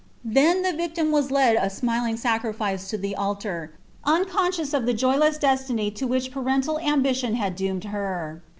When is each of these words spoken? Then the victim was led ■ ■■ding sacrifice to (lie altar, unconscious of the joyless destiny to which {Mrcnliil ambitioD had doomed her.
Then 0.25 0.63
the 0.63 0.73
victim 0.73 1.11
was 1.11 1.29
led 1.29 1.57
■ 1.57 1.61
■■ding 1.63 2.17
sacrifice 2.17 2.89
to 2.89 2.97
(lie 2.97 3.13
altar, 3.15 3.73
unconscious 4.03 4.73
of 4.73 4.87
the 4.87 4.95
joyless 4.95 5.37
destiny 5.37 5.91
to 5.91 6.07
which 6.07 6.31
{Mrcnliil 6.31 6.81
ambitioD 6.83 7.35
had 7.35 7.55
doomed 7.55 7.83
her. 7.83 8.41